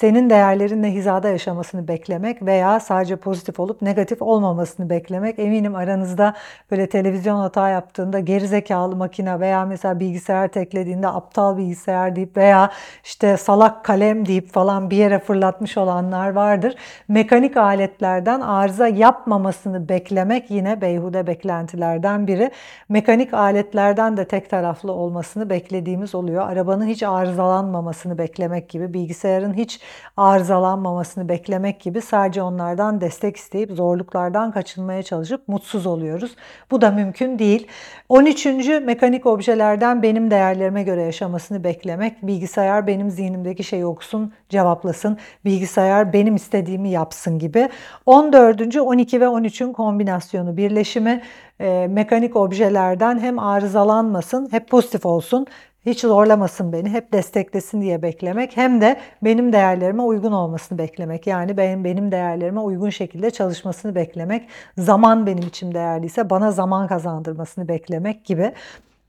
senin 0.00 0.30
değerlerinle 0.30 0.92
hizada 0.92 1.28
yaşamasını 1.28 1.88
beklemek 1.88 2.42
veya 2.42 2.80
sadece 2.80 3.16
pozitif 3.16 3.60
olup 3.60 3.82
negatif 3.82 4.22
olmamasını 4.22 4.90
beklemek. 4.90 5.38
Eminim 5.38 5.74
aranızda 5.74 6.34
böyle 6.70 6.88
televizyon 6.88 7.36
hata 7.36 7.68
yaptığında 7.68 8.20
gerizekalı 8.20 8.96
makine 8.96 9.40
veya 9.40 9.64
mesela 9.64 10.00
bilgisayar 10.00 10.48
teklediğinde 10.48 11.08
aptal 11.08 11.56
bilgisayar 11.56 12.16
deyip 12.16 12.36
veya 12.36 12.70
işte 13.04 13.36
salak 13.36 13.84
kalem 13.84 14.26
deyip 14.26 14.52
falan 14.52 14.90
bir 14.90 14.96
yere 14.96 15.18
fırlatmış 15.18 15.78
olanlar 15.78 16.30
vardır. 16.30 16.74
Mekanik 17.08 17.56
aletlerden 17.56 18.40
arıza 18.40 18.88
yapmamasını 18.88 19.88
beklemek 19.88 20.50
yine 20.50 20.80
beyhude 20.80 21.26
beklentilerden 21.26 22.26
biri. 22.26 22.50
Mekanik 22.88 23.34
aletlerden 23.34 24.16
de 24.16 24.28
tek 24.28 24.50
taraflı 24.50 24.92
olmasını 24.92 25.50
beklediğimiz 25.50 26.14
oluyor. 26.14 26.48
Arabanın 26.48 26.86
hiç 26.86 27.02
arızalanmamasını 27.02 28.18
beklemek 28.18 28.68
gibi, 28.68 28.94
bilgisayarın 28.94 29.54
hiç 29.54 29.85
arızalanmamasını 30.16 31.28
beklemek 31.28 31.80
gibi 31.80 32.00
sadece 32.00 32.42
onlardan 32.42 33.00
destek 33.00 33.36
isteyip 33.36 33.70
zorluklardan 33.70 34.52
kaçınmaya 34.52 35.02
çalışıp 35.02 35.48
mutsuz 35.48 35.86
oluyoruz. 35.86 36.36
Bu 36.70 36.80
da 36.80 36.90
mümkün 36.90 37.38
değil. 37.38 37.66
13. 38.08 38.46
mekanik 38.82 39.26
objelerden 39.26 40.02
benim 40.02 40.30
değerlerime 40.30 40.82
göre 40.82 41.02
yaşamasını 41.02 41.64
beklemek. 41.64 42.26
Bilgisayar 42.26 42.86
benim 42.86 43.10
zihnimdeki 43.10 43.64
şeyi 43.64 43.86
okusun, 43.86 44.32
cevaplasın. 44.48 45.18
Bilgisayar 45.44 46.12
benim 46.12 46.36
istediğimi 46.36 46.90
yapsın 46.90 47.38
gibi. 47.38 47.68
14. 48.06 48.76
12 48.76 49.20
ve 49.20 49.24
13'ün 49.24 49.72
kombinasyonu 49.72 50.56
birleşimi 50.56 51.22
e, 51.60 51.86
mekanik 51.90 52.36
objelerden 52.36 53.18
hem 53.18 53.38
arızalanmasın, 53.38 54.48
hep 54.50 54.68
pozitif 54.68 55.06
olsun 55.06 55.46
hiç 55.86 56.00
zorlamasın 56.00 56.72
beni, 56.72 56.90
hep 56.90 57.12
desteklesin 57.12 57.82
diye 57.82 58.02
beklemek 58.02 58.56
hem 58.56 58.80
de 58.80 58.96
benim 59.22 59.52
değerlerime 59.52 60.02
uygun 60.02 60.32
olmasını 60.32 60.78
beklemek. 60.78 61.26
Yani 61.26 61.56
benim 61.56 61.84
benim 61.84 62.12
değerlerime 62.12 62.60
uygun 62.60 62.90
şekilde 62.90 63.30
çalışmasını 63.30 63.94
beklemek. 63.94 64.48
Zaman 64.78 65.26
benim 65.26 65.48
için 65.48 65.74
değerliyse 65.74 66.30
bana 66.30 66.50
zaman 66.50 66.86
kazandırmasını 66.86 67.68
beklemek 67.68 68.24
gibi. 68.24 68.52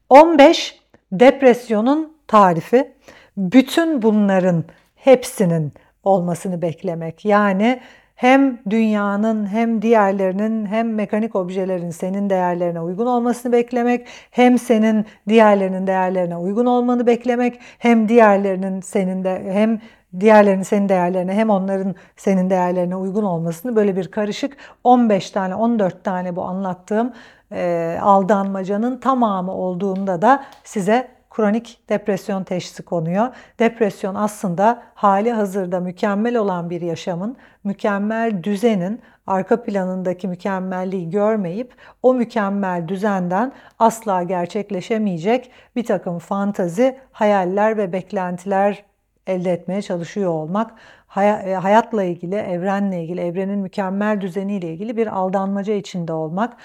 15 0.10 0.79
depresyonun 1.12 2.17
tarifi. 2.27 2.93
Bütün 3.38 4.01
bunların 4.01 4.63
hepsinin 4.96 5.74
olmasını 6.03 6.62
beklemek. 6.62 7.25
Yani 7.25 7.79
hem 8.18 8.58
dünyanın 8.70 9.48
hem 9.48 9.82
diğerlerinin 9.82 10.66
hem 10.66 10.94
mekanik 10.94 11.36
objelerin 11.36 11.90
senin 11.90 12.30
değerlerine 12.30 12.82
uygun 12.82 13.06
olmasını 13.06 13.52
beklemek, 13.52 14.08
hem 14.32 14.60
senin 14.60 15.06
diğerlerinin 15.30 15.88
değerlerine 15.88 16.38
uygun 16.38 16.66
olmanı 16.66 17.08
beklemek, 17.08 17.60
hem 17.80 18.10
diğerlerinin 18.10 18.82
senin 18.82 19.24
de 19.24 19.44
hem 19.54 19.80
diğerlerinin 20.20 20.64
senin 20.64 20.90
değerlerine 20.90 21.34
hem 21.34 21.50
onların 21.50 21.96
senin 22.16 22.50
değerlerine 22.50 22.96
uygun 22.96 23.24
olmasını 23.24 23.76
böyle 23.76 23.96
bir 23.96 24.08
karışık 24.08 24.58
15 24.84 25.32
tane 25.32 25.56
14 25.56 26.04
tane 26.04 26.36
bu 26.36 26.44
anlattığım 26.44 27.14
e, 27.52 27.98
aldanmacanın 28.02 28.98
tamamı 28.98 29.52
olduğunda 29.52 30.22
da 30.22 30.44
size 30.64 31.17
kronik 31.38 31.79
depresyon 31.89 32.44
teşhisi 32.44 32.84
konuyor. 32.84 33.27
Depresyon 33.60 34.15
aslında 34.15 34.84
hali 34.96 35.32
hazırda 35.32 35.79
mükemmel 35.79 36.36
olan 36.36 36.70
bir 36.70 36.82
yaşamın, 36.82 37.38
mükemmel 37.63 38.44
düzenin 38.44 39.01
arka 39.27 39.63
planındaki 39.63 40.27
mükemmelliği 40.27 41.10
görmeyip 41.10 41.74
o 42.03 42.13
mükemmel 42.13 42.88
düzenden 42.88 43.51
asla 43.79 44.24
gerçekleşemeyecek 44.24 45.51
bir 45.75 45.86
takım 45.86 46.20
fantazi, 46.20 46.98
hayaller 47.12 47.77
ve 47.77 47.94
beklentiler 47.94 48.84
elde 49.27 49.51
etmeye 49.51 49.82
çalışıyor 49.82 50.32
olmak. 50.32 50.72
E, 51.17 51.53
hayatla 51.53 52.03
ilgili, 52.03 52.36
evrenle 52.36 53.03
ilgili, 53.03 53.22
evrenin 53.22 53.60
mükemmel 53.60 54.22
düzeniyle 54.22 54.74
ilgili 54.74 54.98
bir 54.98 55.08
aldanmaca 55.08 55.74
içinde 55.74 56.13
olmak 56.13 56.58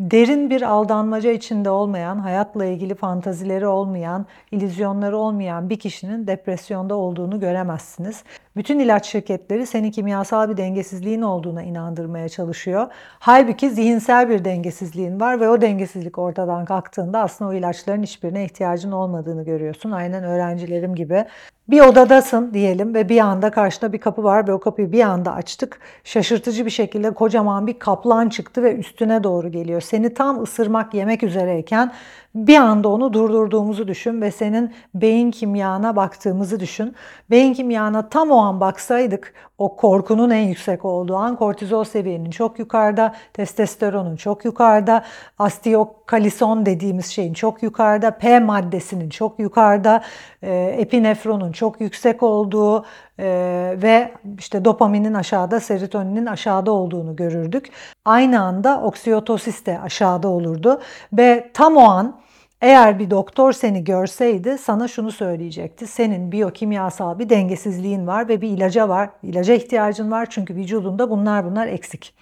derin 0.00 0.50
bir 0.50 0.62
aldanmaca 0.62 1.32
içinde 1.32 1.70
olmayan, 1.70 2.18
hayatla 2.18 2.64
ilgili 2.64 2.94
fantazileri 2.94 3.66
olmayan, 3.66 4.26
ilizyonları 4.50 5.16
olmayan 5.16 5.70
bir 5.70 5.78
kişinin 5.78 6.26
depresyonda 6.26 6.94
olduğunu 6.94 7.40
göremezsiniz. 7.40 8.24
Bütün 8.56 8.78
ilaç 8.78 9.06
şirketleri 9.06 9.66
seni 9.66 9.90
kimyasal 9.90 10.48
bir 10.48 10.56
dengesizliğin 10.56 11.22
olduğuna 11.22 11.62
inandırmaya 11.62 12.28
çalışıyor. 12.28 12.86
Halbuki 13.18 13.70
zihinsel 13.70 14.28
bir 14.28 14.44
dengesizliğin 14.44 15.20
var 15.20 15.40
ve 15.40 15.48
o 15.48 15.60
dengesizlik 15.60 16.18
ortadan 16.18 16.64
kalktığında 16.64 17.20
aslında 17.20 17.50
o 17.50 17.54
ilaçların 17.54 18.02
hiçbirine 18.02 18.44
ihtiyacın 18.44 18.92
olmadığını 18.92 19.44
görüyorsun. 19.44 19.90
Aynen 19.90 20.24
öğrencilerim 20.24 20.94
gibi. 20.94 21.24
Bir 21.68 21.80
odadasın 21.80 22.54
diyelim 22.54 22.94
ve 22.94 23.08
bir 23.08 23.18
anda 23.18 23.50
karşına 23.50 23.92
bir 23.92 23.98
kapı 23.98 24.24
var 24.24 24.48
ve 24.48 24.52
o 24.52 24.60
kapıyı 24.60 24.92
bir 24.92 25.00
anda 25.00 25.32
açtık. 25.32 25.80
Şaşırtıcı 26.04 26.66
bir 26.66 26.70
şekilde 26.70 27.10
kocaman 27.10 27.66
bir 27.66 27.78
kaplan 27.78 28.28
çıktı 28.28 28.62
ve 28.62 28.76
üstüne 28.76 29.24
doğru 29.24 29.48
geliyor. 29.50 29.80
Seni 29.80 30.14
tam 30.14 30.42
ısırmak 30.42 30.94
yemek 30.94 31.22
üzereyken 31.22 31.92
bir 32.34 32.56
anda 32.56 32.88
onu 32.88 33.12
durdurduğumuzu 33.12 33.88
düşün 33.88 34.20
ve 34.20 34.30
senin 34.30 34.74
beyin 34.94 35.30
kimyana 35.30 35.96
baktığımızı 35.96 36.60
düşün. 36.60 36.94
Beyin 37.30 37.54
kimyana 37.54 38.08
tam 38.08 38.30
o 38.30 38.36
an 38.36 38.60
baksaydık 38.60 39.34
o 39.58 39.76
korkunun 39.76 40.30
en 40.30 40.48
yüksek 40.48 40.84
olduğu 40.84 41.16
an 41.16 41.36
kortizol 41.36 41.84
seviyenin 41.84 42.30
çok 42.30 42.58
yukarıda, 42.58 43.14
testosteronun 43.32 44.16
çok 44.16 44.44
yukarıda, 44.44 45.04
astiyokalison 45.38 46.66
dediğimiz 46.66 47.06
şeyin 47.06 47.34
çok 47.34 47.62
yukarıda, 47.62 48.10
P 48.10 48.40
maddesinin 48.40 49.10
çok 49.10 49.38
yukarıda, 49.38 50.02
e, 50.42 50.74
epinefronun 50.78 51.52
çok 51.52 51.80
yüksek 51.80 52.22
olduğu 52.22 52.84
e, 53.20 53.76
ve 53.82 54.12
işte 54.38 54.64
dopaminin 54.64 55.14
aşağıda, 55.14 55.60
serotoninin 55.60 56.26
aşağıda 56.26 56.70
olduğunu 56.70 57.16
görürdük. 57.16 57.70
Aynı 58.04 58.42
anda 58.42 58.80
oksitosis 58.82 59.66
de 59.66 59.80
aşağıda 59.80 60.28
olurdu 60.28 60.80
ve 61.12 61.50
tam 61.54 61.76
o 61.76 61.80
an 61.80 62.20
eğer 62.60 62.98
bir 62.98 63.10
doktor 63.10 63.52
seni 63.52 63.84
görseydi 63.84 64.58
sana 64.58 64.88
şunu 64.88 65.12
söyleyecekti. 65.12 65.86
Senin 65.86 66.32
biyokimyasal 66.32 67.18
bir 67.18 67.28
dengesizliğin 67.28 68.06
var 68.06 68.28
ve 68.28 68.40
bir 68.40 68.48
ilaca 68.48 68.88
var. 68.88 69.10
İlaca 69.22 69.54
ihtiyacın 69.54 70.10
var 70.10 70.26
çünkü 70.30 70.54
vücudunda 70.54 71.10
bunlar 71.10 71.44
bunlar 71.44 71.66
eksik. 71.66 72.14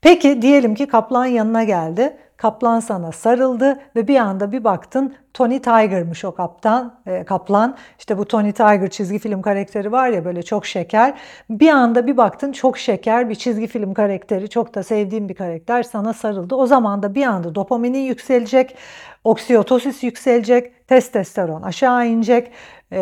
Peki 0.00 0.42
diyelim 0.42 0.74
ki 0.74 0.86
kaplan 0.86 1.26
yanına 1.26 1.64
geldi. 1.64 2.16
Kaplan 2.40 2.80
sana 2.80 3.12
sarıldı 3.12 3.78
ve 3.96 4.08
bir 4.08 4.16
anda 4.16 4.52
bir 4.52 4.64
baktın 4.64 5.14
Tony 5.34 5.58
Tiger'mış 5.58 6.24
o 6.24 6.34
kaptan, 6.34 6.94
e, 7.06 7.24
kaplan. 7.24 7.76
İşte 7.98 8.18
bu 8.18 8.24
Tony 8.24 8.52
Tiger 8.52 8.90
çizgi 8.90 9.18
film 9.18 9.42
karakteri 9.42 9.92
var 9.92 10.08
ya 10.08 10.24
böyle 10.24 10.42
çok 10.42 10.66
şeker. 10.66 11.18
Bir 11.50 11.68
anda 11.68 12.06
bir 12.06 12.16
baktın 12.16 12.52
çok 12.52 12.78
şeker 12.78 13.28
bir 13.28 13.34
çizgi 13.34 13.66
film 13.66 13.94
karakteri, 13.94 14.48
çok 14.48 14.74
da 14.74 14.82
sevdiğim 14.82 15.28
bir 15.28 15.34
karakter 15.34 15.82
sana 15.82 16.12
sarıldı. 16.12 16.54
O 16.54 16.66
zaman 16.66 17.02
da 17.02 17.14
bir 17.14 17.22
anda 17.22 17.54
dopaminin 17.54 17.98
yükselecek, 17.98 18.76
oksitosis 19.24 20.02
yükselecek, 20.02 20.88
testosteron 20.88 21.62
aşağı 21.62 22.06
inecek 22.06 22.50
e, 22.92 23.00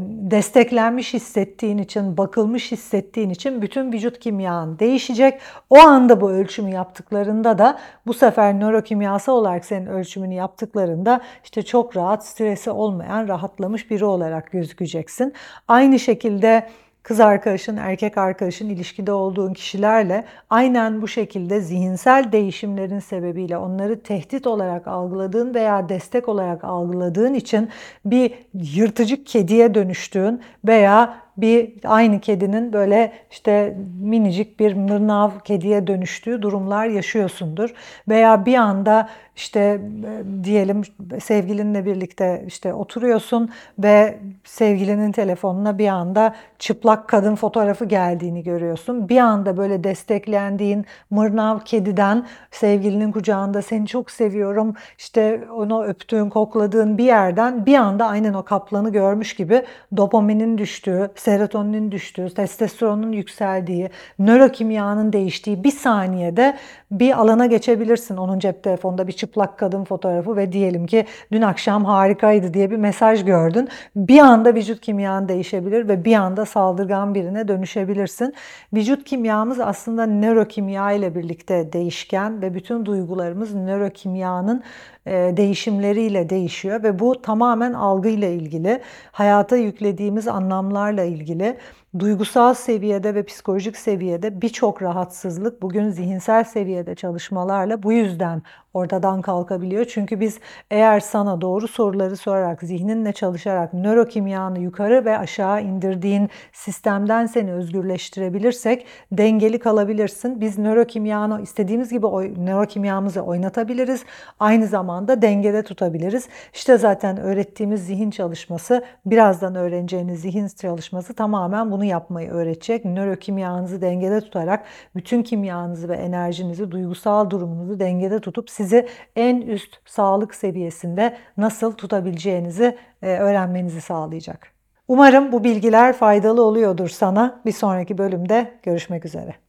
desteklenmiş 0.00 1.14
hissettiğin 1.14 1.78
için, 1.78 2.16
bakılmış 2.16 2.72
hissettiğin 2.72 3.30
için 3.30 3.62
bütün 3.62 3.92
vücut 3.92 4.18
kimyan 4.18 4.78
değişecek. 4.78 5.40
O 5.70 5.78
anda 5.78 6.20
bu 6.20 6.30
ölçümü 6.30 6.70
yaptıklarında 6.70 7.58
da 7.58 7.78
bu 8.06 8.14
sefer 8.14 8.60
nörokimyasal 8.60 9.32
olarak 9.32 9.64
senin 9.64 9.86
ölçümünü 9.86 10.34
yaptıklarında 10.34 11.20
işte 11.44 11.62
çok 11.62 11.96
rahat, 11.96 12.26
stresi 12.26 12.70
olmayan, 12.70 13.28
rahatlamış 13.28 13.90
biri 13.90 14.04
olarak 14.04 14.52
gözükeceksin. 14.52 15.34
Aynı 15.68 15.98
şekilde 15.98 16.68
kız 17.06 17.20
arkadaşın, 17.20 17.76
erkek 17.76 18.18
arkadaşın 18.18 18.68
ilişkide 18.68 19.12
olduğun 19.12 19.52
kişilerle 19.52 20.24
aynen 20.50 21.02
bu 21.02 21.08
şekilde 21.08 21.60
zihinsel 21.60 22.32
değişimlerin 22.32 22.98
sebebiyle 22.98 23.56
onları 23.56 24.00
tehdit 24.00 24.46
olarak 24.46 24.86
algıladığın 24.88 25.54
veya 25.54 25.88
destek 25.88 26.28
olarak 26.28 26.64
algıladığın 26.64 27.34
için 27.34 27.68
bir 28.04 28.34
yırtıcı 28.54 29.24
kediye 29.24 29.74
dönüştüğün 29.74 30.40
veya 30.64 31.25
bir 31.36 31.72
aynı 31.84 32.20
kedinin 32.20 32.72
böyle 32.72 33.12
işte 33.30 33.76
minicik 34.00 34.60
bir 34.60 34.74
mırnav 34.74 35.30
kediye 35.44 35.86
dönüştüğü 35.86 36.42
durumlar 36.42 36.86
yaşıyorsundur. 36.86 37.74
Veya 38.08 38.46
bir 38.46 38.54
anda 38.54 39.08
işte 39.36 39.60
e, 39.60 40.44
diyelim 40.44 40.82
sevgilinle 41.20 41.86
birlikte 41.86 42.44
işte 42.46 42.74
oturuyorsun 42.74 43.50
ve 43.78 44.18
sevgilinin 44.44 45.12
telefonuna 45.12 45.78
bir 45.78 45.88
anda 45.88 46.34
çıplak 46.58 47.08
kadın 47.08 47.34
fotoğrafı 47.34 47.84
geldiğini 47.84 48.42
görüyorsun. 48.42 49.08
Bir 49.08 49.18
anda 49.18 49.56
böyle 49.56 49.84
desteklendiğin 49.84 50.86
mırnav 51.10 51.58
kediden 51.58 52.26
sevgilinin 52.50 53.12
kucağında 53.12 53.62
seni 53.62 53.86
çok 53.86 54.10
seviyorum 54.10 54.74
işte 54.98 55.44
onu 55.52 55.84
öptüğün 55.84 56.28
kokladığın 56.28 56.98
bir 56.98 57.04
yerden 57.04 57.66
bir 57.66 57.74
anda 57.74 58.06
aynen 58.06 58.34
o 58.34 58.42
kaplanı 58.42 58.92
görmüş 58.92 59.36
gibi 59.36 59.62
dopaminin 59.96 60.58
düştüğü, 60.58 61.10
serotoninin 61.26 61.92
düştüğü, 61.92 62.34
testosteronun 62.34 63.12
yükseldiği, 63.12 63.90
nörokimyanın 64.18 65.12
değiştiği 65.12 65.64
bir 65.64 65.70
saniyede 65.70 66.56
bir 66.90 67.20
alana 67.20 67.46
geçebilirsin. 67.46 68.16
Onun 68.16 68.38
cep 68.38 68.62
telefonunda 68.62 69.06
bir 69.06 69.12
çıplak 69.12 69.58
kadın 69.58 69.84
fotoğrafı 69.84 70.36
ve 70.36 70.52
diyelim 70.52 70.86
ki 70.86 71.06
dün 71.32 71.42
akşam 71.42 71.84
harikaydı 71.84 72.54
diye 72.54 72.70
bir 72.70 72.76
mesaj 72.76 73.24
gördün. 73.24 73.68
Bir 73.96 74.18
anda 74.18 74.54
vücut 74.54 74.80
kimyan 74.80 75.28
değişebilir 75.28 75.88
ve 75.88 76.04
bir 76.04 76.14
anda 76.14 76.44
saldırgan 76.44 77.14
birine 77.14 77.48
dönüşebilirsin. 77.48 78.34
Vücut 78.74 79.04
kimyamız 79.04 79.60
aslında 79.60 80.06
nörokimya 80.06 80.92
ile 80.92 81.14
birlikte 81.14 81.72
değişken 81.72 82.42
ve 82.42 82.54
bütün 82.54 82.86
duygularımız 82.86 83.54
nörokimyanın 83.54 84.62
e, 85.06 85.12
değişimleriyle 85.36 86.30
değişiyor 86.30 86.82
ve 86.82 86.98
bu 86.98 87.22
tamamen 87.22 87.72
algıyla 87.72 88.28
ilgili, 88.28 88.80
hayata 89.12 89.56
yüklediğimiz 89.56 90.28
anlamlarla 90.28 91.04
ilgili 91.04 91.56
duygusal 91.98 92.54
seviyede 92.54 93.14
ve 93.14 93.22
psikolojik 93.22 93.76
seviyede 93.76 94.40
birçok 94.40 94.82
rahatsızlık 94.82 95.62
bugün 95.62 95.90
zihinsel 95.90 96.44
seviyede 96.44 96.94
çalışmalarla 96.94 97.82
bu 97.82 97.92
yüzden 97.92 98.42
ortadan 98.76 99.22
kalkabiliyor. 99.22 99.84
Çünkü 99.84 100.20
biz 100.20 100.40
eğer 100.70 101.00
sana 101.00 101.40
doğru 101.40 101.68
soruları 101.68 102.16
sorarak, 102.16 102.62
zihninle 102.62 103.12
çalışarak 103.12 103.74
nörokimyanı 103.74 104.58
yukarı 104.58 105.04
ve 105.04 105.18
aşağı 105.18 105.62
indirdiğin 105.62 106.28
sistemden 106.52 107.26
seni 107.26 107.52
özgürleştirebilirsek 107.52 108.86
dengeli 109.12 109.58
kalabilirsin. 109.58 110.40
Biz 110.40 110.58
nörokimyanı 110.58 111.42
istediğimiz 111.42 111.90
gibi 111.90 112.06
nörokimyamızı 112.46 113.20
oynatabiliriz. 113.20 114.04
Aynı 114.40 114.66
zamanda 114.66 115.22
dengede 115.22 115.62
tutabiliriz. 115.62 116.28
İşte 116.54 116.78
zaten 116.78 117.16
öğrettiğimiz 117.16 117.86
zihin 117.86 118.10
çalışması, 118.10 118.84
birazdan 119.06 119.54
öğreneceğiniz 119.54 120.20
zihin 120.20 120.48
çalışması 120.48 121.14
tamamen 121.14 121.70
bunu 121.70 121.84
yapmayı 121.84 122.30
öğretecek. 122.30 122.84
Nörokimyanızı 122.84 123.80
dengede 123.80 124.20
tutarak 124.20 124.64
bütün 124.96 125.22
kimyanızı 125.22 125.88
ve 125.88 125.94
enerjinizi, 125.94 126.70
duygusal 126.70 127.30
durumunuzu 127.30 127.80
dengede 127.80 128.20
tutup 128.20 128.50
sizi 128.66 128.86
en 129.16 129.40
üst 129.40 129.76
sağlık 129.84 130.34
seviyesinde 130.34 131.16
nasıl 131.36 131.72
tutabileceğinizi 131.72 132.76
e, 133.02 133.06
öğrenmenizi 133.06 133.80
sağlayacak. 133.80 134.52
Umarım 134.88 135.32
bu 135.32 135.44
bilgiler 135.44 135.92
faydalı 135.92 136.42
oluyordur 136.42 136.88
sana. 136.88 137.40
Bir 137.46 137.52
sonraki 137.52 137.98
bölümde 137.98 138.52
görüşmek 138.62 139.04
üzere. 139.04 139.45